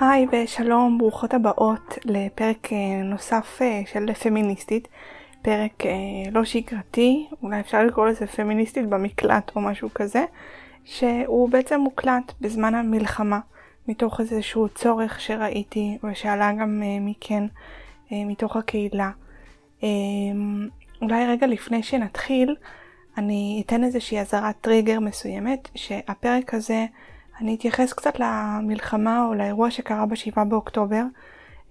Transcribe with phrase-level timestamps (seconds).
[0.00, 4.88] היי ושלום, ברוכות הבאות לפרק אה, נוסף אה, של פמיניסטית.
[5.42, 10.24] פרק אה, לא שגרתי, אולי אפשר לקרוא לזה פמיניסטית במקלט או משהו כזה,
[10.84, 13.40] שהוא בעצם מוקלט בזמן המלחמה,
[13.88, 17.44] מתוך איזשהו צורך שראיתי ושעלה גם מכן,
[18.10, 19.10] מתוך הקהילה.
[21.02, 22.56] אולי רגע לפני שנתחיל,
[23.18, 26.86] אני אתן איזושהי אזהרת טריגר מסוימת, שהפרק הזה
[27.40, 31.02] אני אתייחס קצת למלחמה או לאירוע שקרה ב-7 באוקטובר.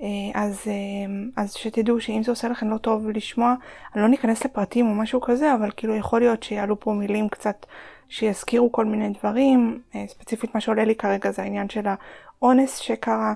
[0.02, 3.55] אה, אז, אה, אז שתדעו שאם זה עושה לכם לא טוב לשמוע,
[3.95, 7.66] אני לא ניכנס לפרטים או משהו כזה, אבל כאילו יכול להיות שיעלו פה מילים קצת
[8.09, 9.81] שיזכירו כל מיני דברים.
[9.95, 11.86] אה, ספציפית מה שעולה לי כרגע זה העניין של
[12.39, 13.34] האונס שקרה.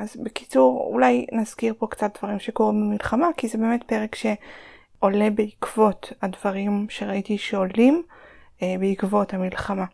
[0.00, 6.12] אז בקיצור, אולי נזכיר פה קצת דברים שקורים במלחמה, כי זה באמת פרק שעולה בעקבות
[6.22, 8.02] הדברים שראיתי שעולים
[8.60, 9.84] בעקבות המלחמה.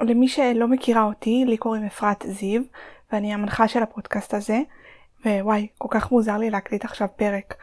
[0.00, 2.62] למי שלא מכירה אותי, לי קוראים אפרת זיו,
[3.12, 4.60] ואני המנחה של הפודקאסט הזה,
[5.26, 7.54] ווואי, כל כך מוזר לי להקליט עכשיו פרק.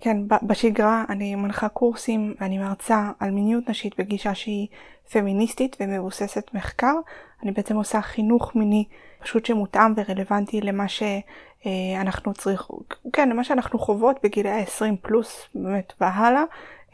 [0.00, 4.68] כן, בשגרה אני מנחה קורסים ואני מרצה על מיניות נשית בגישה שהיא
[5.10, 6.94] פמיניסטית ומבוססת מחקר.
[7.42, 8.84] אני בעצם עושה חינוך מיני
[9.22, 12.76] פשוט שמותאם ורלוונטי למה שאנחנו צריכים,
[13.12, 16.42] כן, למה שאנחנו חוות בגילי ה-20 פלוס באמת והלאה.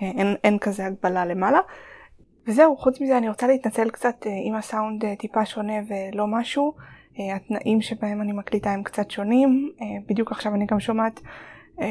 [0.00, 1.58] אין, אין כזה הגבלה למעלה.
[2.46, 6.74] וזהו, חוץ מזה אני רוצה להתנצל קצת אה, אם הסאונד אה, טיפה שונה ולא משהו.
[7.18, 9.72] אה, התנאים שבהם אני מקליטה הם קצת שונים.
[10.08, 11.20] בדיוק עכשיו אני גם שומעת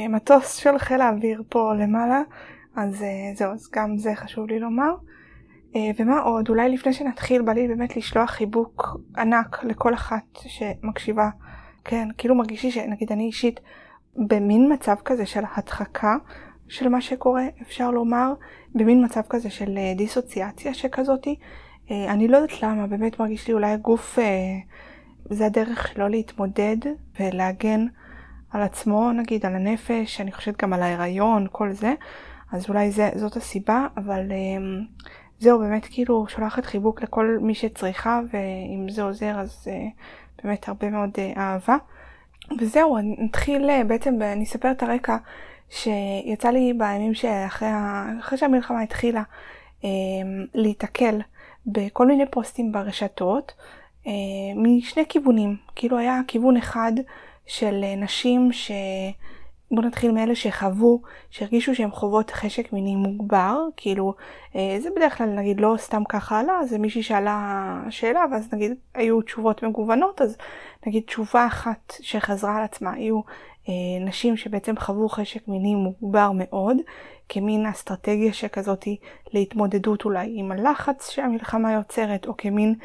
[0.09, 2.22] מטוס של חיל האוויר פה למעלה,
[2.75, 4.95] אז זהו, אז גם זה חשוב לי לומר.
[5.75, 6.50] ומה עוד?
[6.50, 11.30] אולי לפני שנתחיל בא לי באמת לשלוח חיבוק ענק לכל אחת שמקשיבה.
[11.83, 13.59] כן, כאילו מרגישי שנגיד אני אישית
[14.16, 16.16] במין מצב כזה של הדחקה
[16.70, 18.34] של מה שקורה, אפשר לומר,
[18.75, 21.36] במין מצב כזה של אה, דיסוציאציה שכזאתי.
[21.92, 24.26] אה, אני לא יודעת למה, באמת מרגיש לי אולי הגוף, אה,
[25.30, 26.78] זה הדרך לא להתמודד
[27.20, 27.86] ולהגן
[28.52, 31.93] על עצמו, נגיד, על הנפש, אני חושבת גם על ההיריון, כל זה.
[32.52, 34.32] אז אולי זה, זאת הסיבה, אבל
[35.39, 39.67] זהו, באמת כאילו שולחת חיבוק לכל מי שצריכה, ואם זה עוזר אז
[40.43, 41.77] באמת הרבה מאוד אהבה.
[42.60, 45.17] וזהו, נתחיל בעצם, אני אספר את הרקע
[45.69, 47.69] שיצא לי בימים שאחרי
[48.19, 49.23] אחרי שהמלחמה התחילה
[49.83, 49.89] אה,
[50.53, 51.21] להיתקל
[51.65, 53.52] בכל מיני פוסטים ברשתות
[54.07, 54.11] אה,
[54.55, 55.55] משני כיוונים.
[55.75, 56.91] כאילו היה כיוון אחד
[57.45, 58.71] של נשים ש...
[59.71, 64.13] בוא נתחיל מאלה שחוו, שהרגישו שהם חוות חשק מיני מוגבר, כאילו
[64.55, 68.73] אה, זה בדרך כלל נגיד לא סתם ככה עלה, זה מישהי שאלה שאלה ואז נגיד
[68.93, 70.37] היו תשובות מגוונות, אז
[70.87, 73.21] נגיד תשובה אחת שחזרה על עצמה היו אה,
[74.02, 76.77] נשים שבעצם חוו חשק מיני מוגבר מאוד,
[77.30, 78.87] כמין אסטרטגיה שכזאת
[79.33, 82.75] להתמודדות אולי עם הלחץ שהמלחמה יוצרת, או כמין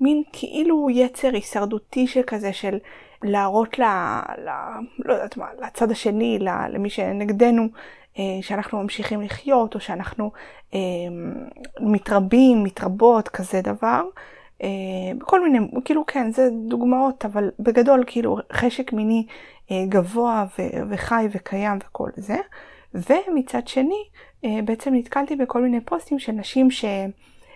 [0.00, 2.78] מין כאילו יצר הישרדותי שכזה של
[3.22, 3.82] להראות ל...
[4.44, 4.48] ל
[4.98, 6.38] לא יודעת מה, לצד השני,
[6.72, 7.68] למי שנגדנו,
[8.18, 10.30] אה, שאנחנו ממשיכים לחיות, או שאנחנו
[10.74, 10.78] אה,
[11.80, 14.02] מתרבים, מתרבות, כזה דבר.
[15.18, 19.26] בכל מיני, כאילו כן, זה דוגמאות, אבל בגדול כאילו חשק מיני
[19.70, 20.44] אה, גבוה
[20.88, 22.36] וחי וקיים וכל זה.
[22.94, 24.04] ומצד שני,
[24.44, 26.84] אה, בעצם נתקלתי בכל מיני פוסטים של נשים ש...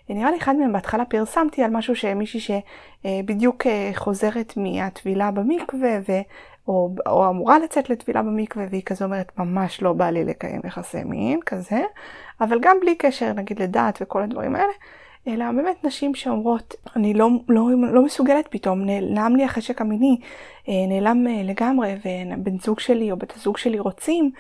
[0.09, 6.13] נראה לי אחד מהם בהתחלה פרסמתי על משהו שמישהי שבדיוק אה, חוזרת מהטבילה במקווה ו...
[6.69, 11.05] או, או אמורה לצאת לטבילה במקווה והיא כזה אומרת ממש לא בא לי לקיים יחסי
[11.05, 11.83] מין כזה
[12.41, 14.73] אבל גם בלי קשר נגיד לדת וכל הדברים האלה
[15.29, 20.17] אלא באמת נשים שאומרות, אני לא, לא, לא מסוגלת פתאום, נעלם לי החשק המיני,
[20.69, 24.31] אה, נעלם אה, לגמרי, ובן זוג שלי או בת הזוג שלי רוצים,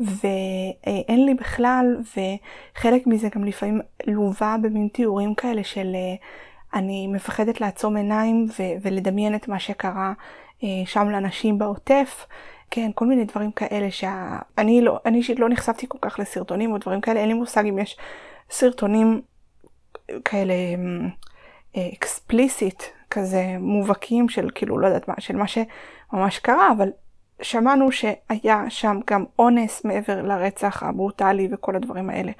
[0.00, 6.14] ואין לי בכלל, וחלק מזה גם לפעמים לווה במין תיאורים כאלה של אה,
[6.78, 10.12] אני מפחדת לעצום עיניים ו- ולדמיין את מה שקרה
[10.84, 12.26] שם לנשים בעוטף.
[12.70, 16.78] כן, כל מיני דברים כאלה שאני לא, אני אישית לא נחשפתי כל כך לסרטונים או
[16.78, 17.96] דברים כאלה, אין לי מושג אם יש
[18.50, 19.20] סרטונים
[20.24, 20.54] כאלה
[21.76, 26.88] אקספליסיט כזה מובהקים של כאילו לא יודעת מה, של מה שממש קרה, אבל
[27.42, 32.32] שמענו שהיה שם גם אונס מעבר לרצח הברוטלי וכל הדברים האלה.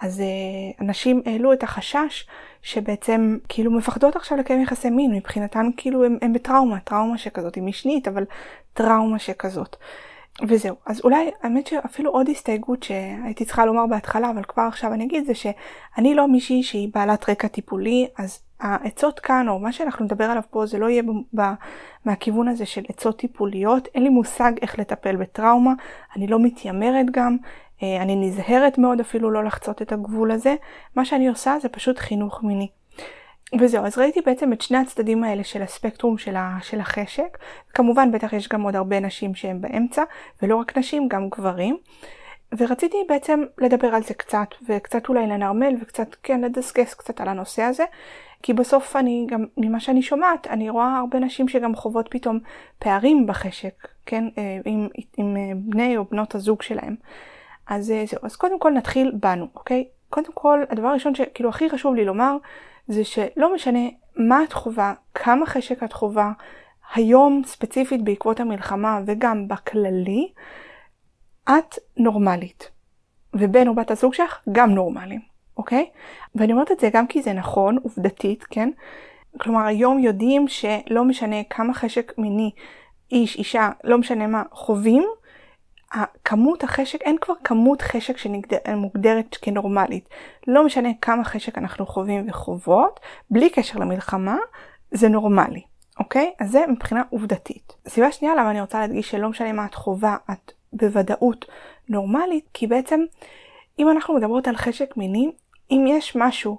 [0.00, 2.26] אז uh, אנשים העלו את החשש
[2.62, 7.62] שבעצם כאילו מפחדות עכשיו לקיים יחסי מין, מבחינתן כאילו הם, הם בטראומה, טראומה שכזאת, היא
[7.62, 8.24] משנית, אבל
[8.72, 9.76] טראומה שכזאת.
[10.46, 10.74] וזהו.
[10.86, 15.24] אז אולי, האמת שאפילו עוד הסתייגות שהייתי צריכה לומר בהתחלה, אבל כבר עכשיו אני אגיד,
[15.26, 20.24] זה שאני לא מישהי שהיא בעלת רקע טיפולי, אז העצות כאן, או מה שאנחנו נדבר
[20.24, 21.54] עליו פה, זה לא יהיה ב- ב-
[22.04, 23.88] מהכיוון הזה של עצות טיפוליות.
[23.94, 25.72] אין לי מושג איך לטפל בטראומה,
[26.16, 27.36] אני לא מתיימרת גם,
[27.82, 30.54] אה, אני נזהרת מאוד אפילו לא לחצות את הגבול הזה.
[30.96, 32.68] מה שאני עושה זה פשוט חינוך מיני.
[33.60, 37.38] וזהו, אז ראיתי בעצם את שני הצדדים האלה של הספקטרום של, ה, של החשק.
[37.74, 40.02] כמובן, בטח יש גם עוד הרבה נשים שהן באמצע,
[40.42, 41.76] ולא רק נשים, גם גברים.
[42.58, 47.62] ורציתי בעצם לדבר על זה קצת, וקצת אולי לנרמל, וקצת כן לדסקס קצת על הנושא
[47.62, 47.84] הזה.
[48.42, 52.38] כי בסוף אני גם, ממה שאני שומעת, אני רואה הרבה נשים שגם חוות פתאום
[52.78, 56.96] פערים בחשק, כן, אה, עם, עם אה, בני או בנות הזוג שלהם.
[57.66, 59.88] אז אה, זהו, אז קודם כל נתחיל בנו, אוקיי?
[60.10, 62.36] קודם כל, הדבר הראשון שכאילו הכי חשוב לי לומר,
[62.88, 66.32] זה שלא משנה מה את חווה, כמה חשק את חווה,
[66.94, 70.32] היום ספציפית בעקבות המלחמה וגם בכללי,
[71.48, 72.70] את נורמלית.
[73.34, 75.20] ובן או בת הזוג שלך גם נורמליים,
[75.56, 75.90] אוקיי?
[76.34, 78.70] ואני אומרת את זה גם כי זה נכון, עובדתית, כן?
[79.40, 82.50] כלומר, היום יודעים שלא משנה כמה חשק מיני
[83.12, 85.04] איש, אישה, לא משנה מה, חווים,
[86.24, 90.08] כמות החשק, אין כבר כמות חשק שמוגדרת כנורמלית.
[90.46, 93.00] לא משנה כמה חשק אנחנו חווים וחוות,
[93.30, 94.36] בלי קשר למלחמה,
[94.90, 95.62] זה נורמלי,
[95.98, 96.32] אוקיי?
[96.40, 97.72] אז זה מבחינה עובדתית.
[97.88, 101.44] סיבה שנייה למה אני רוצה להדגיש שלא משנה מה את חווה, את בוודאות
[101.88, 103.00] נורמלית, כי בעצם
[103.78, 105.30] אם אנחנו מדברות על חשק מיני,
[105.70, 106.58] אם יש משהו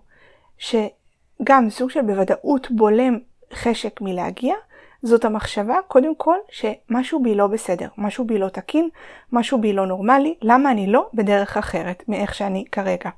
[0.58, 3.20] שגם סוג של בוודאות בולם
[3.54, 4.56] חשק מלהגיע,
[5.04, 8.90] זאת המחשבה קודם כל שמשהו בי לא בסדר, משהו בי לא תקין,
[9.32, 13.10] משהו בי לא נורמלי, למה אני לא בדרך אחרת מאיך שאני כרגע.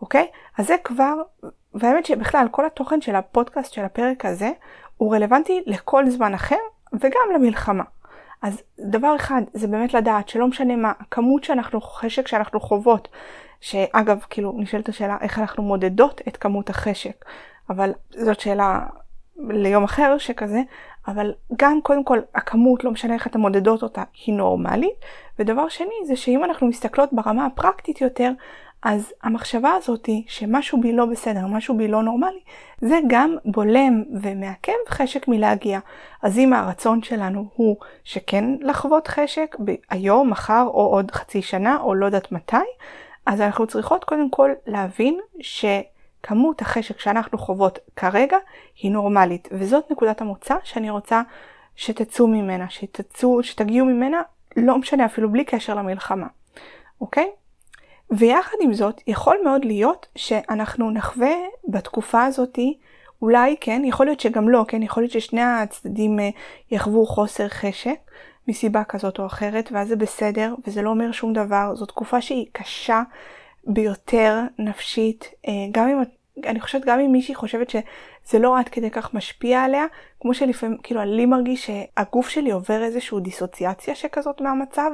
[0.00, 0.26] אוקיי?
[0.58, 1.14] אז זה כבר,
[1.74, 4.50] והאמת שבכלל כל התוכן של הפודקאסט של הפרק הזה
[4.96, 6.56] הוא רלוונטי לכל זמן אחר
[6.92, 7.84] וגם למלחמה.
[8.42, 13.08] אז דבר אחד זה באמת לדעת שלא משנה מה, הכמות שאנחנו, חשק שאנחנו חוות,
[13.60, 17.24] שאגב, כאילו נשאלת השאלה איך אנחנו מודדות את כמות החשק,
[17.70, 18.80] אבל זאת שאלה
[19.36, 20.60] ליום אחר שכזה,
[21.08, 24.94] אבל גם קודם כל הכמות, לא משנה איך אתם מודדות אותה, היא נורמלית.
[25.38, 28.30] ודבר שני זה שאם אנחנו מסתכלות ברמה הפרקטית יותר,
[28.84, 32.40] אז המחשבה הזאת היא שמשהו בי לא בסדר, משהו בי לא נורמלי,
[32.80, 35.78] זה גם בולם ומעכב חשק מלהגיע.
[36.22, 39.56] אז אם הרצון שלנו הוא שכן לחוות חשק
[39.90, 42.56] היום, מחר או עוד חצי שנה או לא יודעת מתי,
[43.26, 45.64] אז אנחנו צריכות קודם כל להבין ש...
[46.26, 48.36] כמות החשק שאנחנו חוות כרגע
[48.82, 51.22] היא נורמלית, וזאת נקודת המוצא שאני רוצה
[51.76, 54.22] שתצאו ממנה, שתצאו, שתגיעו ממנה,
[54.56, 56.26] לא משנה, אפילו בלי קשר למלחמה,
[57.00, 57.30] אוקיי?
[58.10, 61.34] ויחד עם זאת, יכול מאוד להיות שאנחנו נחווה
[61.68, 62.78] בתקופה הזאתי,
[63.22, 66.28] אולי כן, יכול להיות שגם לא, כן, יכול להיות ששני הצדדים אה,
[66.70, 67.96] יחוו חוסר חשק
[68.48, 72.46] מסיבה כזאת או אחרת, ואז זה בסדר, וזה לא אומר שום דבר, זו תקופה שהיא
[72.52, 73.02] קשה
[73.66, 76.02] ביותר נפשית, אה, גם אם,
[76.46, 79.84] אני חושבת גם אם מישהי חושבת שזה לא עד כדי כך משפיע עליה,
[80.20, 84.90] כמו שלפעמים, כאילו, לי מרגיש שהגוף שלי עובר איזושהי דיסוציאציה שכזאת מהמצב,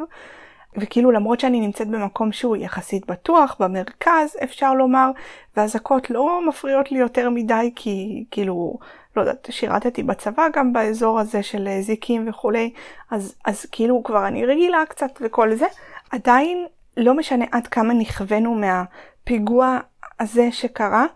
[0.76, 5.10] וכאילו למרות שאני נמצאת במקום שהוא יחסית בטוח, במרכז אפשר לומר,
[5.56, 8.78] והאזעקות לא מפריעות לי יותר מדי כי כאילו,
[9.16, 12.70] לא יודעת, שירתתי בצבא גם באזור הזה של זיקים וכולי,
[13.10, 15.66] אז, אז כאילו כבר אני רגילה קצת וכל זה,
[16.10, 16.66] עדיין
[17.00, 19.78] לא משנה עד כמה נכוונו מהפיגוע
[20.20, 21.06] הזה שקרה,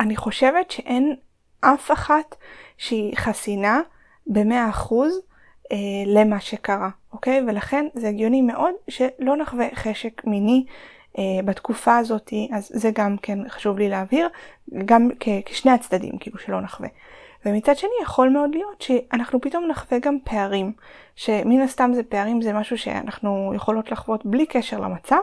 [0.00, 1.16] אני חושבת שאין
[1.60, 2.36] אף אחת
[2.78, 3.80] שהיא חסינה
[4.26, 5.20] במאה אחוז
[5.72, 5.76] אה,
[6.06, 7.42] למה שקרה, אוקיי?
[7.48, 10.64] ולכן זה הגיוני מאוד שלא נחווה חשק מיני
[11.18, 14.28] אה, בתקופה הזאת, אז זה גם כן חשוב לי להבהיר,
[14.84, 15.08] גם
[15.44, 16.88] כשני הצדדים, כאילו שלא נחווה.
[17.46, 20.72] ומצד שני יכול מאוד להיות שאנחנו פתאום נחווה גם פערים,
[21.16, 25.20] שמן הסתם זה פערים זה משהו שאנחנו יכולות לחוות בלי קשר למצב,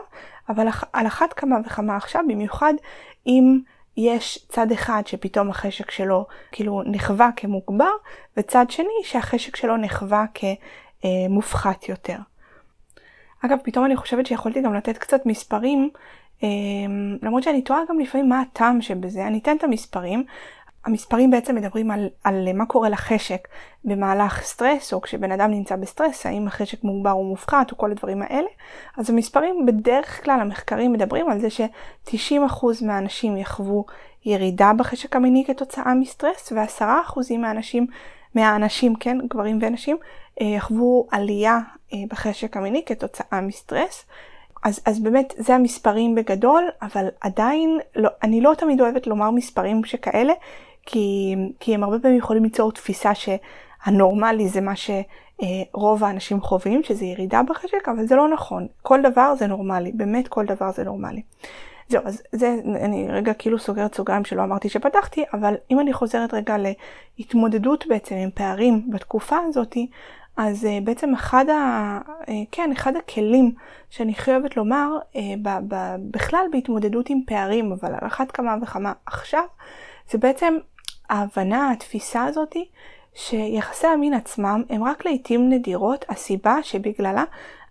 [0.48, 2.74] אבל על אחת כמה וכמה עכשיו, במיוחד
[3.26, 3.58] אם
[3.96, 7.90] יש צד אחד שפתאום החשק שלו כאילו נחווה כמוגבר,
[8.36, 12.16] וצד שני שהחשק שלו נחווה כמופחת יותר.
[13.44, 15.90] אגב, פתאום אני חושבת שיכולתי גם לתת קצת מספרים,
[16.42, 16.48] אה,
[17.22, 19.26] למרות שאני תוהה גם לפעמים מה הטעם שבזה.
[19.26, 20.24] אני אתן את המספרים,
[20.84, 23.48] המספרים בעצם מדברים על, על מה קורה לחשק
[23.84, 28.22] במהלך סטרס, או כשבן אדם נמצא בסטרס, האם החשק מוגבר או מופחת, או כל הדברים
[28.22, 28.48] האלה.
[28.96, 33.84] אז המספרים בדרך כלל, המחקרים מדברים על זה ש-90% מהאנשים יחוו
[34.24, 37.86] ירידה בחשק המיני כתוצאה מסטרס, ו-10% מהאנשים,
[38.34, 39.96] מהאנשים, כן, גברים ונשים,
[40.40, 41.58] אה, יחוו עלייה
[41.92, 44.04] אה, בחשק המיני כתוצאה מסטרס.
[44.64, 49.84] אז, אז באמת זה המספרים בגדול, אבל עדיין לא, אני לא תמיד אוהבת לומר מספרים
[49.84, 50.32] שכאלה,
[50.86, 57.04] כי, כי הם הרבה פעמים יכולים ליצור תפיסה שהנורמלי זה מה שרוב האנשים חווים, שזה
[57.04, 58.66] ירידה בחשק, אבל זה לא נכון.
[58.82, 61.22] כל דבר זה נורמלי, באמת כל דבר זה נורמלי.
[61.88, 66.34] זהו, אז זה, אני רגע כאילו סוגרת סוגריים שלא אמרתי שפתחתי, אבל אם אני חוזרת
[66.34, 66.56] רגע
[67.18, 69.86] להתמודדות בעצם עם פערים בתקופה הזאתי,
[70.38, 73.52] אז uh, בעצם אחד, ה, uh, כן, אחד הכלים
[73.90, 78.92] שאני חייבת לומר, uh, ב, ב, בכלל בהתמודדות עם פערים, אבל על אחת כמה וכמה
[79.06, 79.44] עכשיו,
[80.10, 80.54] זה בעצם
[81.10, 82.68] ההבנה, התפיסה הזאתי,
[83.14, 87.24] שיחסי המין עצמם הם רק לעיתים נדירות הסיבה שבגללה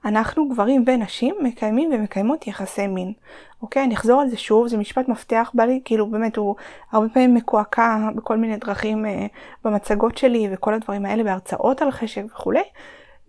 [0.05, 3.13] אנחנו גברים ונשים מקיימים ומקיימות יחסי מין.
[3.61, 3.83] אוקיי?
[3.83, 6.55] אני אחזור על זה שוב, זה משפט מפתח, בא לי, כאילו באמת הוא
[6.91, 9.25] הרבה פעמים מקועקע בכל מיני דרכים אה,
[9.63, 12.63] במצגות שלי וכל הדברים האלה, בהרצאות על חשק וכולי.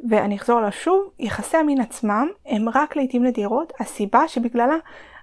[0.08, 4.76] ואני אחזור עליו שוב, יחסי המין עצמם הם רק לעיתים נדירות הסיבה שבגללה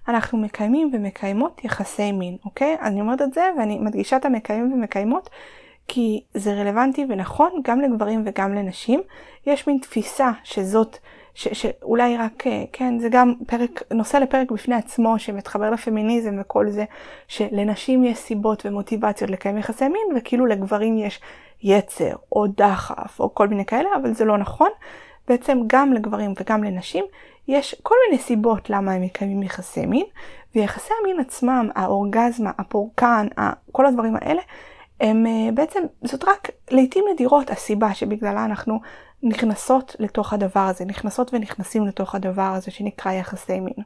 [0.08, 2.78] אנחנו מקיימים ומקיימות יחסי מין, אוקיי?
[2.82, 5.30] אני אומרת את זה ואני מדגישה את המקיימים ומקיימות
[5.88, 9.02] כי זה רלוונטי ונכון גם לגברים וגם לנשים.
[9.46, 10.98] יש מין תפיסה שזאת,
[11.36, 16.70] ש, שאולי רק, אה, כן, זה גם פרק, נושא לפרק בפני עצמו שמתחבר לפמיניזם וכל
[16.70, 16.86] זה,
[17.28, 21.22] שלנשים יש סיבות ומוטיבציות לקיים יחסי מין וכאילו לגברים יש
[21.64, 24.70] יצר או דחף או כל מיני כאלה, אבל זה לא נכון.
[25.28, 27.06] בעצם גם לגברים וגם לנשים
[27.48, 30.06] יש כל מיני סיבות למה הם מקיימים יחסי מין,
[30.56, 33.28] ויחסי המין עצמם, האורגזמה, הפורקן,
[33.72, 34.42] כל הדברים האלה,
[35.02, 38.80] הם אה, בעצם, זאת רק לעיתים נדירות הסיבה שבגללה אנחנו
[39.24, 43.84] נכנסות לתוך הדבר הזה, נכנסות ונכנסים לתוך הדבר הזה שנקרא יחסי מין.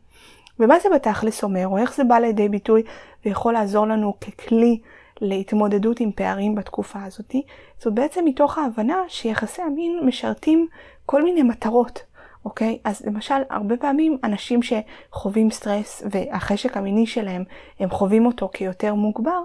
[0.59, 2.83] ומה זה בתכלס אומר, או איך זה בא לידי ביטוי
[3.25, 4.79] ויכול לעזור לנו ככלי
[5.21, 7.36] להתמודדות עם פערים בתקופה הזאת,
[7.77, 10.67] זאת בעצם מתוך ההבנה שיחסי המין משרתים
[11.05, 12.03] כל מיני מטרות.
[12.45, 12.79] אוקיי?
[12.83, 17.43] אז למשל, הרבה פעמים אנשים שחווים סטרס והחשק המיני שלהם,
[17.79, 19.41] הם חווים אותו כיותר מוגבר,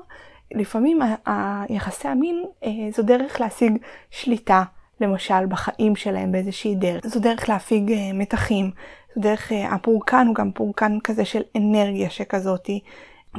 [0.51, 3.79] לפעמים היחסי המין אה, זו דרך להשיג
[4.11, 4.63] שליטה,
[5.01, 7.07] למשל, בחיים שלהם באיזושהי דרך.
[7.07, 8.71] זו דרך להפיג אה, מתחים,
[9.15, 12.81] זו דרך, אה, הפורקן הוא גם פורקן כזה של אנרגיה שכזאתי.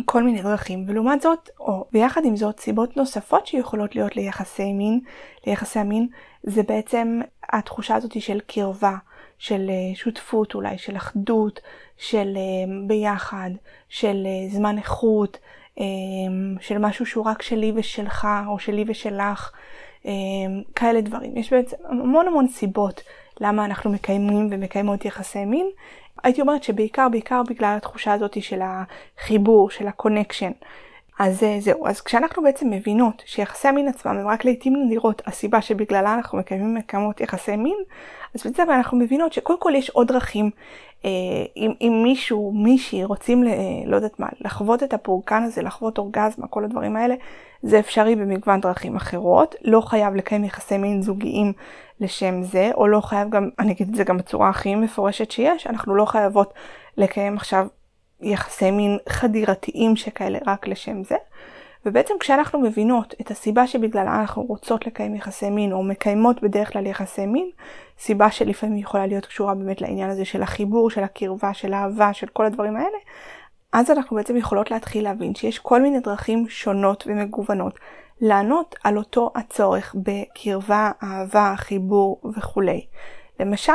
[0.06, 5.00] כל מיני דרכים, ולעומת זאת, או ביחד עם זאת, סיבות נוספות שיכולות להיות ליחסי מין,
[5.48, 6.08] ליחסי המין,
[6.44, 7.20] זה בעצם
[7.54, 8.96] התחושה הזאת של קרבה,
[9.38, 11.60] של אה, שותפות אולי, של אחדות,
[11.98, 12.38] של
[12.88, 13.50] ביחד,
[13.90, 15.38] של זמן איכות,
[16.60, 19.52] של משהו שהוא רק שלי ושלך, או שלי ושלך,
[20.76, 21.38] כאלה דברים.
[21.38, 23.02] יש בעצם המון המון סיבות
[23.42, 25.68] למה אנחנו מקיימים ומקיימות יחסי מין.
[26.24, 30.52] הייתי אומרת שבעיקר, בעיקר בגלל התחושה הזאת של החיבור, של ה connection.
[31.20, 36.14] אז זהו, אז כשאנחנו בעצם מבינות שיחסי המין עצמם הם רק לעיתים נדירות הסיבה שבגללה
[36.14, 37.78] אנחנו מקיימים מקיימות יחסי מין,
[38.36, 40.50] אז בעצם אנחנו מבינות שקודם כל יש עוד דרכים,
[41.06, 41.10] אה,
[41.58, 43.48] אם, אם מישהו, מישהי רוצים, ל,
[43.86, 47.16] לא יודעת מה, לחוות את הפורקן הזה, לחוות אורגזמה, כל הדברים האלה,
[47.64, 49.56] זה אפשרי במגוון דרכים אחרות.
[49.62, 51.54] לא חייב לקיים יחסי מין זוגיים
[52.00, 55.68] לשם זה, או לא חייב גם, אני אגיד את זה גם בצורה הכי מפורשת שיש,
[55.68, 56.54] אנחנו לא חייבות
[56.98, 57.68] לקיים עכשיו
[58.26, 61.16] יחסי מין חדירתיים שכאלה רק לשם זה.
[61.86, 66.86] ובעצם כשאנחנו מבינות את הסיבה שבגללה אנחנו רוצות לקיים יחסי מין, או מקיימות בדרך כלל
[66.86, 67.50] יחסי מין,
[68.00, 72.28] סיבה שלפעמים יכולה להיות קשורה באמת לעניין הזה של החיבור, של הקרבה, של האהבה, של
[72.28, 72.98] כל הדברים האלה,
[73.74, 77.80] אז אנחנו בעצם יכולות להתחיל להבין שיש כל מיני דרכים שונות ומגוונות
[78.22, 82.86] לענות על אותו הצורך בקרבה, אהבה, חיבור וכולי.
[83.40, 83.72] למשל,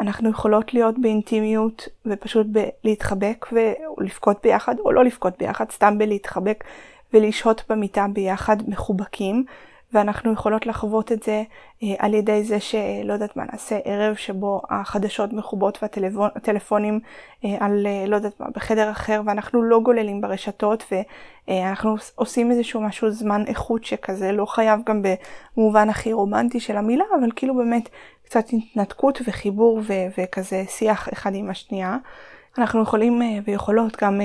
[0.00, 2.46] אנחנו יכולות להיות באינטימיות ופשוט
[2.84, 6.64] להתחבק ולבכות ביחד, או לא לבכות ביחד, סתם בלהתחבק
[7.14, 9.44] ולשהות במיטה ביחד מחובקים,
[9.92, 11.42] ואנחנו יכולות לחוות את זה
[11.82, 17.00] אה, על ידי זה שלא יודעת מה, נעשה ערב שבו החדשות מחובות והטלפונים
[17.44, 20.92] אה, על אה, לא יודעת מה, בחדר אחר, ואנחנו לא גוללים ברשתות,
[21.48, 25.02] ואנחנו עושים איזשהו משהו זמן איכות שכזה, לא חייב גם
[25.56, 27.88] במובן הכי רומנטי של המילה, אבל כאילו באמת
[28.26, 31.96] קצת התנתקות וחיבור ו- וכזה שיח אחד עם השנייה.
[32.58, 34.20] אנחנו יכולים ויכולות גם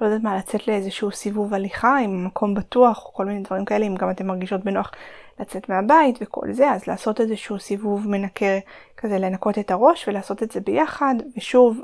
[0.00, 3.94] לא יודעת מה, לצאת לאיזשהו סיבוב הליכה עם מקום בטוח, כל מיני דברים כאלה, אם
[3.94, 4.92] גם אתן מרגישות בנוח
[5.40, 8.58] לצאת מהבית וכל זה, אז לעשות איזשהו סיבוב מנקה,
[8.96, 11.80] כזה לנקות את הראש ולעשות את זה ביחד, ושוב,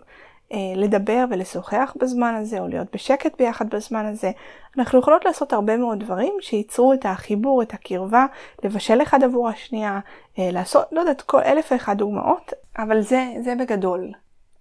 [0.77, 4.31] לדבר ולשוחח בזמן הזה, או להיות בשקט ביחד בזמן הזה.
[4.79, 8.27] אנחנו יכולות לעשות הרבה מאוד דברים שייצרו את החיבור, את הקרבה,
[8.65, 10.01] לבשל אחד עבור השנייה,
[10.39, 14.13] אה, לעשות, לא יודעת, כל אלף ואחד דוגמאות, אבל זה, זה בגדול.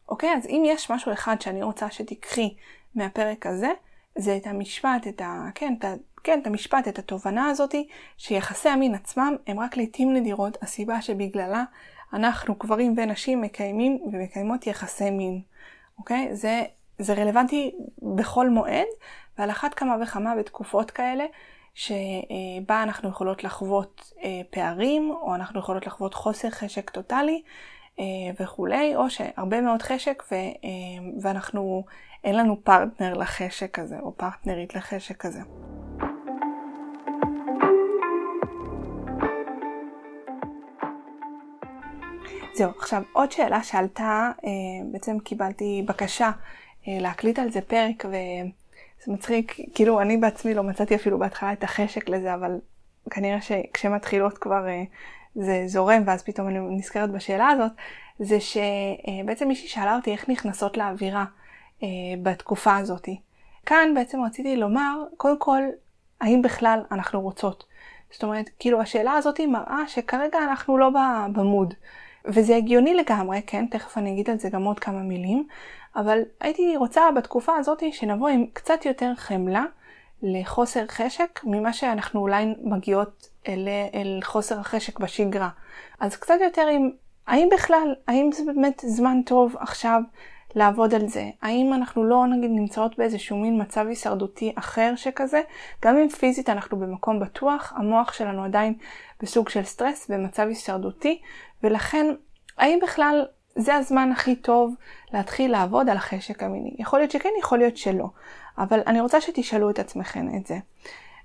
[0.10, 0.34] אוקיי?
[0.38, 2.54] אז אם יש משהו אחד שאני רוצה שתיקחי
[2.96, 3.72] מהפרק הזה,
[4.18, 5.50] זה את המשפט, את ה...
[5.56, 5.94] כן, את ה...
[6.24, 7.88] כן, את המשפט, את התובנה הזאתי,
[8.18, 11.64] שיחסי המין עצמם הם רק לעיתים נדירות הסיבה שבגללה
[12.14, 15.42] אנחנו, גברים ונשים, מקיימים ומקיימות יחסי מין.
[15.98, 16.36] אוקיי?
[16.36, 16.64] זה,
[17.00, 17.76] זה רלוונטי
[18.16, 18.88] בכל מועד,
[19.38, 21.26] ועל אחת כמה וכמה בתקופות כאלה,
[21.74, 27.42] שבה אנחנו יכולות לחוות אה, פערים, או אנחנו יכולות לחוות חוסר חשק טוטאלי
[28.00, 28.04] אה,
[28.40, 30.50] וכולי, או שהרבה מאוד חשק ו, אה,
[31.22, 31.86] ואנחנו
[32.24, 35.42] אין לנו פרטנר לחשק הזה, או פרטנרית לחשק הזה.
[42.56, 44.50] זהו, עכשיו עוד שאלה שעלתה, אה,
[44.92, 46.32] בעצם קיבלתי בקשה
[46.88, 48.16] אה, להקליט על זה פרק, ו...
[49.06, 52.60] זה מצחיק, כאילו אני בעצמי לא מצאתי אפילו בהתחלה את החשק לזה, אבל
[53.10, 54.84] כנראה שכשמתחילות כבר אה,
[55.36, 57.72] זה זורם, ואז פתאום אני נזכרת בשאלה הזאת,
[58.20, 61.26] זה שבעצם מישהי שאלה אותי איך נכנסות לאווירה
[62.24, 63.10] בתקופה הזאת.
[63.66, 65.62] כאן בעצם רציתי לומר, קודם כל,
[66.22, 67.64] האם בכלל אנחנו רוצות?
[68.12, 70.90] זאת אומרת, כאילו השאלה הזאת מראה שכרגע אנחנו לא
[71.34, 71.74] במוד.
[72.28, 75.48] וזה הגיוני לגמרי, כן, תכף אני אגיד על זה גם עוד כמה מילים,
[75.96, 79.66] אבל הייתי רוצה בתקופה הזאת שנבוא עם קצת יותר חמלה
[80.24, 85.50] לחוסר חשק ממה שאנחנו אולי מגיעות אל, אל חוסר החשק בשגרה.
[86.00, 86.90] אז קצת יותר עם,
[87.28, 90.02] האם בכלל, האם זה באמת זמן טוב עכשיו
[90.56, 91.30] לעבוד על זה?
[91.42, 95.42] האם אנחנו לא נגיד נמצאות באיזשהו מין מצב הישרדותי אחר שכזה?
[95.82, 98.74] גם אם פיזית אנחנו במקום בטוח, המוח שלנו עדיין
[99.22, 101.22] בסוג של סטרס, במצב הישרדותי,
[101.66, 102.06] ולכן
[102.58, 104.76] האם בכלל זה הזמן הכי טוב
[105.14, 106.76] להתחיל לעבוד על החשק המיני?
[106.80, 108.08] יכול להיות שכן, יכול להיות שלא.
[108.58, 110.58] אבל אני רוצה שתשאלו את עצמכם את זה.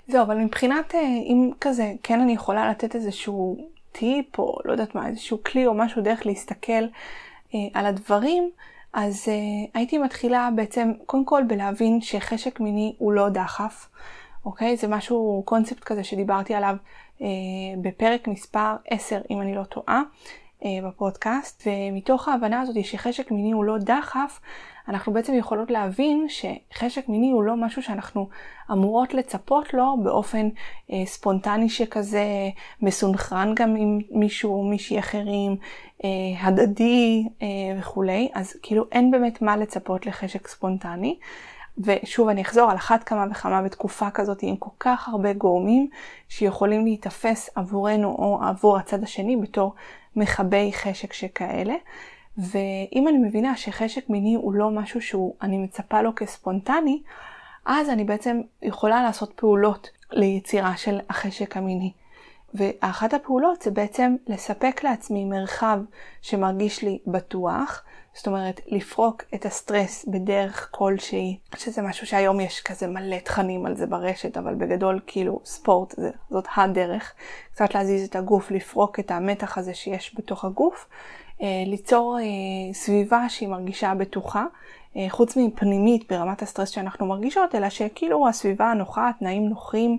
[0.09, 3.57] זהו, אבל מבחינת, אה, אם כזה, כן אני יכולה לתת איזשהו
[3.93, 6.85] טיפ, או לא יודעת מה, איזשהו כלי או משהו דרך להסתכל
[7.55, 8.51] אה, על הדברים,
[8.93, 9.35] אז אה,
[9.75, 13.89] הייתי מתחילה בעצם, קודם כל בלהבין שחשק מיני הוא לא דחף,
[14.45, 14.77] אוקיי?
[14.77, 16.77] זה משהו, קונספט כזה שדיברתי עליו
[17.83, 20.03] בפרק מספר 10, אם אני לא טועה.
[20.65, 24.41] אה, בפודקאסט, ומתוך ההבנה הזאת שחשק מיני הוא לא דחף,
[24.89, 28.29] אנחנו בעצם יכולות להבין שחשק מיני הוא לא משהו שאנחנו
[28.73, 30.49] אמורות לצפות לו באופן
[30.93, 32.25] אה, ספונטני שכזה,
[32.83, 35.57] מסונכרן גם עם מישהו או מישהי אחרים,
[36.05, 36.09] אה,
[36.41, 37.47] הדדי אה,
[37.79, 41.19] וכולי, אז כאילו אין באמת מה לצפות לחשק ספונטני.
[41.79, 45.89] ושוב אני אחזור על אחת כמה וכמה בתקופה כזאת עם כל כך הרבה גורמים
[46.29, 49.75] שיכולים להיתפס עבורנו או עבור הצד השני בתור
[50.17, 51.75] מכבי חשק שכאלה.
[52.39, 57.03] ואם אני מבינה שחשק מיני הוא לא משהו שהוא, אני מצפה לו כספונטני,
[57.67, 61.93] אז אני בעצם יכולה לעשות פעולות ליצירה של החשק המיני.
[62.55, 65.79] ואחת הפעולות זה בעצם לספק לעצמי מרחב
[66.23, 67.83] שמרגיש לי בטוח,
[68.15, 73.77] זאת אומרת לפרוק את הסטרס בדרך כלשהי, שזה משהו שהיום יש כזה מלא תכנים על
[73.77, 77.15] זה ברשת, אבל בגדול כאילו ספורט זה, זאת הדרך,
[77.53, 80.89] קצת להזיז את הגוף, לפרוק את המתח הזה שיש בתוך הגוף,
[81.43, 84.45] אה, ליצור אה, סביבה שהיא מרגישה בטוחה,
[85.09, 89.99] חוץ מפנימית ברמת הסטרס שאנחנו מרגישות, אלא שכאילו הסביבה הנוחה, תנאים נוחים,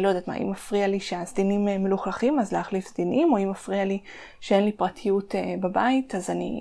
[0.00, 3.98] לא יודעת מה, אם מפריע לי שהסדינים מלוכלכים, אז להחליף סדינים, או אם מפריע לי
[4.40, 6.60] שאין לי פרטיות בבית, אז אני,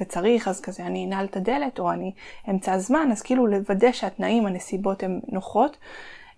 [0.00, 2.12] וצריך, אז כזה אני אנעל את הדלת, או אני
[2.50, 5.76] אמצע הזמן, אז כאילו לוודא שהתנאים, הנסיבות הן נוחות.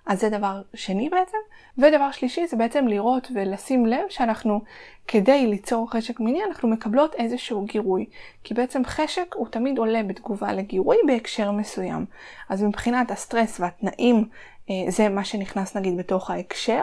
[0.09, 1.39] אז זה דבר שני בעצם.
[1.79, 4.61] ודבר שלישי זה בעצם לראות ולשים לב שאנחנו,
[5.09, 8.07] כדי ליצור חשק מיני, אנחנו מקבלות איזשהו גירוי.
[8.45, 12.07] כי בעצם חשק הוא תמיד עולה בתגובה לגירוי בהקשר מסוים.
[12.49, 14.29] אז מבחינת הסטרס והתנאים,
[14.71, 16.83] אה, זה מה שנכנס נגיד בתוך ההקשר.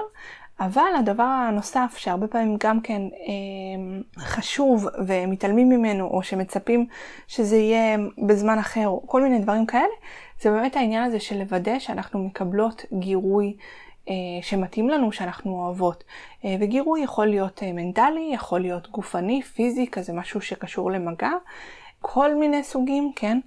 [0.59, 6.87] אבל הדבר הנוסף שהרבה פעמים גם כן אה, חשוב ומתעלמים ממנו, או שמצפים
[7.27, 9.93] שזה יהיה בזמן אחר, או כל מיני דברים כאלה,
[10.41, 13.57] זה באמת העניין הזה של לוודא שאנחנו מקבלות גירוי
[14.09, 16.03] אה, שמתאים לנו, שאנחנו אוהבות.
[16.45, 21.31] אה, וגירוי יכול להיות אה, מנטלי, יכול להיות גופני, פיזי, כזה משהו שקשור למגע,
[22.01, 23.39] כל מיני סוגים, כן?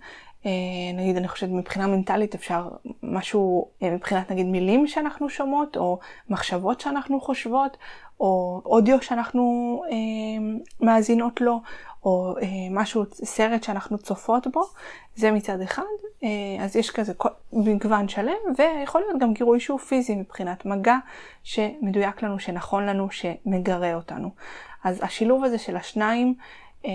[0.46, 0.50] אה,
[0.94, 2.68] נגיד, אני חושבת מבחינה מנטלית אפשר
[3.02, 5.98] משהו, אה, מבחינת נגיד מילים שאנחנו שומעות, או
[6.30, 7.76] מחשבות שאנחנו חושבות,
[8.20, 9.96] או אודיו שאנחנו אה,
[10.80, 11.60] מאזינות לו,
[12.08, 14.62] או אה, משהו, סרט שאנחנו צופות בו,
[15.16, 15.82] זה מצד אחד,
[16.24, 16.28] אה,
[16.64, 17.12] אז יש כזה
[17.52, 20.96] מגוון שלם, ויכול להיות גם גירוי שהוא פיזי מבחינת מגע,
[21.42, 24.30] שמדויק לנו, שנכון לנו, שמגרה אותנו.
[24.84, 26.34] אז השילוב הזה של השניים,
[26.84, 26.90] אה,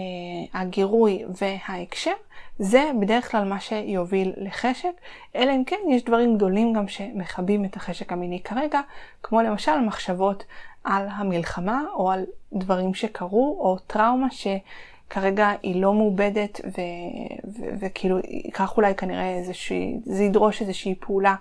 [0.53, 2.13] הגירוי וההקשר,
[2.59, 4.93] זה בדרך כלל מה שיוביל לחשק,
[5.35, 8.81] אלא אם כן יש דברים גדולים גם שמכבים את החשק המיני כרגע,
[9.23, 10.45] כמו למשל מחשבות
[10.83, 14.27] על המלחמה או על דברים שקרו, או טראומה
[15.09, 16.61] שכרגע היא לא מעובדת,
[17.79, 21.35] וכאילו ייקח אולי כנראה איזושהי, זה ידרוש איזושהי פעולה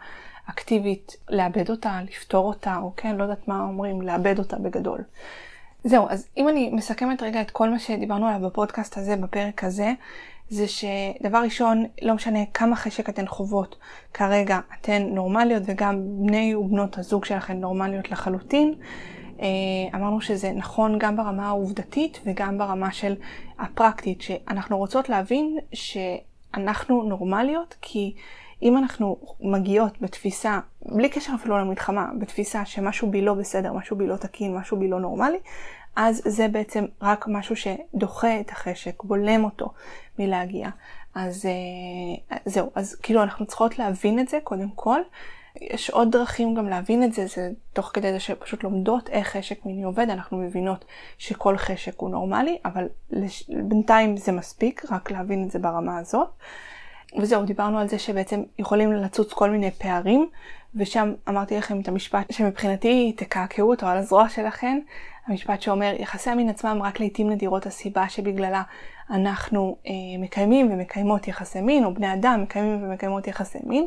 [0.50, 5.00] אקטיבית לאבד אותה, לפתור אותה, או כן, לא יודעת מה אומרים, לאבד אותה בגדול.
[5.84, 9.92] זהו, אז אם אני מסכמת רגע את כל מה שדיברנו עליו בפודקאסט הזה, בפרק הזה,
[10.48, 13.76] זה שדבר ראשון, לא משנה כמה חשק אתן חוות
[14.14, 18.74] כרגע, אתן נורמליות וגם בני ובנות הזוג שלכן נורמליות לחלוטין.
[19.42, 19.48] אה,
[19.94, 23.14] אמרנו שזה נכון גם ברמה העובדתית וגם ברמה של
[23.58, 28.14] הפרקטית, שאנחנו רוצות להבין שאנחנו נורמליות, כי
[28.62, 34.06] אם אנחנו מגיעות בתפיסה, בלי קשר אפילו למלחמה, בתפיסה שמשהו בי לא בסדר, משהו בי
[34.06, 35.38] לא תקין, משהו בי לא נורמלי,
[35.96, 39.72] אז זה בעצם רק משהו שדוחה את החשק, בולם אותו
[40.18, 40.68] מלהגיע.
[41.14, 45.00] אז אה, זהו, אז כאילו אנחנו צריכות להבין את זה קודם כל.
[45.60, 49.66] יש עוד דרכים גם להבין את זה, זה תוך כדי זה שפשוט לומדות איך חשק
[49.66, 50.84] מיני עובד, אנחנו מבינות
[51.18, 53.50] שכל חשק הוא נורמלי, אבל לש...
[53.50, 56.28] בינתיים זה מספיק, רק להבין את זה ברמה הזאת.
[57.18, 60.28] וזהו, דיברנו על זה שבעצם יכולים לצוץ כל מיני פערים,
[60.74, 64.78] ושם אמרתי לכם את המשפט שמבחינתי תקעקעו אותו על הזרוע שלכם,
[65.26, 68.62] המשפט שאומר יחסי המין עצמם רק לעיתים נדירות הסיבה שבגללה
[69.10, 73.86] אנחנו אה, מקיימים ומקיימות יחסי מין, או בני אדם מקיימים ומקיימות יחסי מין.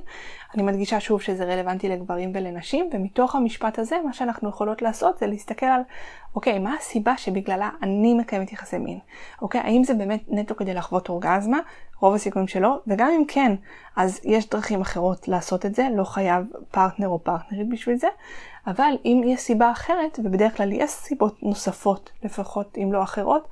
[0.53, 5.27] אני מדגישה שוב שזה רלוונטי לגברים ולנשים, ומתוך המשפט הזה מה שאנחנו יכולות לעשות זה
[5.27, 5.81] להסתכל על,
[6.35, 8.99] אוקיי, מה הסיבה שבגללה אני מקיימת יחסי מין?
[9.41, 11.59] אוקיי, האם זה באמת נטו כדי לחוות אורגזמה?
[11.99, 13.55] רוב הסיכויים שלא, וגם אם כן,
[13.95, 18.07] אז יש דרכים אחרות לעשות את זה, לא חייב פרטנר או פרטנרית בשביל זה,
[18.67, 23.47] אבל אם יש סיבה אחרת, ובדרך כלל יש סיבות נוספות, לפחות אם לא אחרות,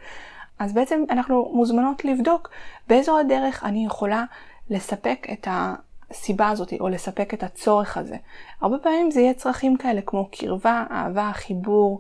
[0.60, 2.50] אז בעצם אנחנו מוזמנות לבדוק
[2.88, 4.24] באיזו הדרך אני יכולה
[4.70, 8.16] לספק את הסיבה הזאת, או לספק את הצורך הזה.
[8.62, 12.00] הרבה פעמים זה יהיה צרכים כאלה כמו קרבה, אהבה, חיבור,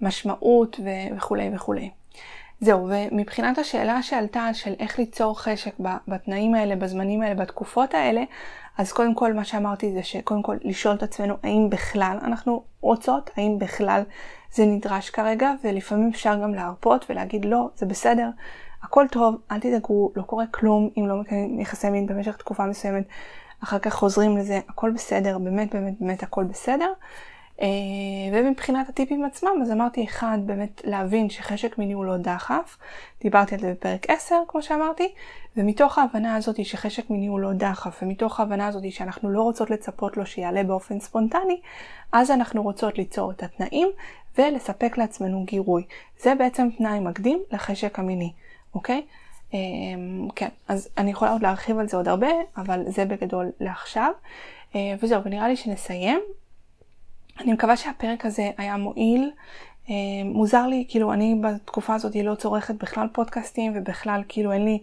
[0.00, 0.80] משמעות
[1.16, 1.90] וכולי וכולי.
[2.60, 5.74] זהו, ומבחינת השאלה שעלתה של איך ליצור חשק
[6.08, 8.22] בתנאים האלה, בזמנים האלה, בתקופות האלה,
[8.80, 13.30] אז קודם כל מה שאמרתי זה שקודם כל לשאול את עצמנו האם בכלל אנחנו רוצות,
[13.36, 14.02] האם בכלל
[14.52, 18.28] זה נדרש כרגע, ולפעמים אפשר גם להרפות ולהגיד לא, זה בסדר,
[18.82, 23.04] הכל טוב, אל תדאגו, לא קורה כלום אם לא מקיימים יחסי מין במשך תקופה מסוימת,
[23.64, 26.92] אחר כך חוזרים לזה, הכל בסדר, באמת באמת באמת הכל בסדר.
[27.62, 27.66] אה,
[28.32, 32.76] ומבחינת הטיפים עצמם, אז אמרתי אחד, באמת להבין שחשק מיני הוא לא דחף,
[33.20, 35.12] דיברתי על זה בפרק 10, כמו שאמרתי,
[35.56, 40.16] ומתוך ההבנה הזאת שחשק מיני הוא לא דחף, ומתוך ההבנה הזאת שאנחנו לא רוצות לצפות
[40.16, 41.60] לו שיעלה באופן ספונטני,
[42.12, 43.88] אז אנחנו רוצות ליצור את התנאים
[44.38, 45.82] ולספק לעצמנו גירוי.
[46.20, 48.32] זה בעצם תנאי מקדים לחשק המיני,
[48.74, 49.02] אוקיי?
[49.54, 49.58] אה,
[50.36, 54.12] כן, אז אני יכולה עוד להרחיב על זה עוד הרבה, אבל זה בגדול לעכשיו.
[54.74, 56.20] אה, וזהו, ונראה לי שנסיים.
[57.40, 59.30] אני מקווה שהפרק הזה היה מועיל.
[59.90, 64.78] אה, מוזר לי, כאילו אני בתקופה הזאת לא צורכת בכלל פודקאסטים ובכלל כאילו אין לי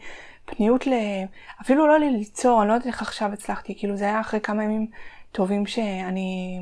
[0.45, 0.93] פניות ל...
[1.61, 4.87] אפילו לא ליצור, אני לא יודעת איך עכשיו הצלחתי, כאילו זה היה אחרי כמה ימים
[5.31, 6.59] טובים שאני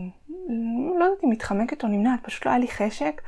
[1.00, 3.22] לא יודעת אם מתחמקת או נמנעת, פשוט לא היה לי חשק.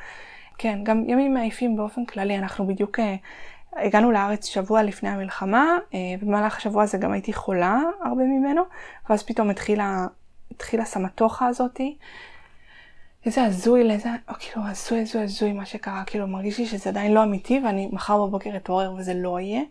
[0.57, 3.15] כן, גם ימים מעייפים באופן כללי, אנחנו בדיוק אה,
[3.75, 8.61] הגענו לארץ שבוע לפני המלחמה, אה, במהלך השבוע הזה גם הייתי חולה הרבה ממנו,
[9.09, 10.07] ואז פתאום התחילה,
[10.51, 11.97] התחילה סמטוחה הזאתי.
[13.27, 17.13] איזה הזוי, איזה, או כאילו הזוי, הזוי, הזוי מה שקרה, כאילו מרגיש לי שזה עדיין
[17.13, 19.61] לא אמיתי ואני מחר בבוקר אתעורר וזה לא יהיה.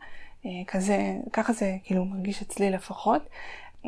[0.47, 0.99] אה, כזה,
[1.33, 3.23] ככה זה כאילו מרגיש אצלי לפחות.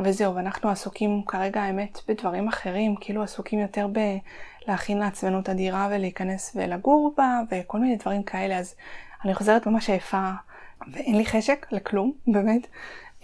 [0.04, 3.88] וזהו, ואנחנו עסוקים כרגע האמת בדברים אחרים, כאילו עסוקים יותר
[4.66, 8.74] בלהכין לעצמנו את הדירה ולהיכנס ולגור בה וכל מיני דברים כאלה, אז
[9.24, 10.30] אני חוזרת ממש עייפה
[10.92, 12.66] ואין לי חשק לכלום, באמת.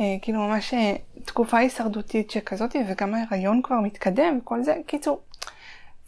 [0.00, 5.20] אה, כאילו ממש אה, תקופה הישרדותית שכזאת, וגם ההיריון כבר מתקדם וכל זה, קיצור,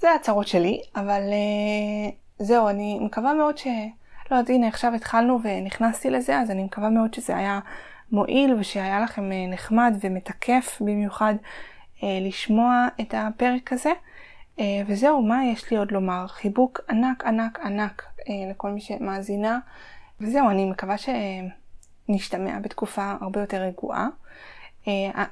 [0.00, 3.66] זה הצהרות שלי, אבל אה, זהו, אני מקווה מאוד ש...
[4.30, 7.60] לא יודעת, הנה עכשיו התחלנו ונכנסתי לזה, אז אני מקווה מאוד שזה היה
[8.12, 11.34] מועיל ושהיה לכם אה, נחמד ומתקף במיוחד
[12.02, 13.92] אה, לשמוע את הפרק הזה.
[14.60, 16.26] אה, וזהו, מה יש לי עוד לומר?
[16.26, 18.02] חיבוק ענק ענק ענק
[18.50, 19.58] לכל מי שמאזינה.
[20.20, 20.96] וזהו, אני מקווה
[22.08, 24.08] שנשתמע בתקופה הרבה יותר רגועה.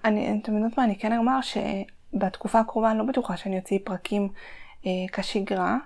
[0.04, 1.40] אני, אתם יודעות מה, אני כן אומר
[2.14, 4.28] שבתקופה הקרובה אני לא בטוחה שאני אוציא פרקים
[5.12, 5.76] כשגרה.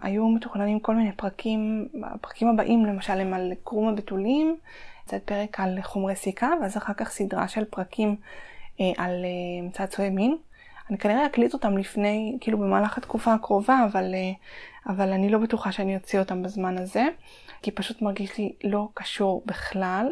[0.00, 4.56] היו מתוכננים כל מיני פרקים, הפרקים הבאים למשל הם על קרום הבתולים,
[5.06, 8.16] קצת פרק על חומרי סיכה, ואז אחר כך סדרה של פרקים
[8.80, 10.36] אה, על אה, צעצועי מין.
[10.90, 14.32] אני כנראה אקליט אותם לפני, כאילו במהלך התקופה הקרובה, אבל, אה,
[14.92, 17.04] אבל אני לא בטוחה שאני אוציא אותם בזמן הזה,
[17.62, 20.06] כי פשוט מרגיש לי לא קשור בכלל.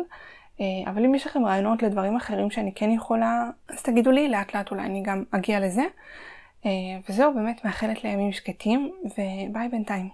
[0.60, 4.54] אה, אבל אם יש לכם רעיונות לדברים אחרים שאני כן יכולה, אז תגידו לי, לאט
[4.54, 5.82] לאט אולי אני גם אגיע לזה.
[6.66, 6.70] אה,
[7.08, 10.08] וזהו, באמת מאחלת לימים שקטים, וביי בינתיים.